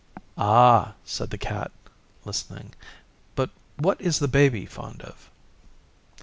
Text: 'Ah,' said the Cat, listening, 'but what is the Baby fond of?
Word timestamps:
'Ah,' 0.35 0.95
said 1.05 1.29
the 1.29 1.37
Cat, 1.37 1.71
listening, 2.25 2.73
'but 3.35 3.51
what 3.77 4.01
is 4.01 4.17
the 4.17 4.27
Baby 4.27 4.65
fond 4.65 5.03
of? 5.03 5.29